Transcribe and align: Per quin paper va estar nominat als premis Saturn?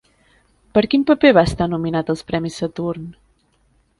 Per 0.77 0.81
quin 0.93 1.03
paper 1.09 1.31
va 1.39 1.43
estar 1.49 1.67
nominat 1.75 2.11
als 2.15 2.25
premis 2.31 2.57
Saturn? 2.63 3.05